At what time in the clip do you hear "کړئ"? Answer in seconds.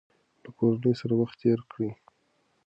1.71-1.89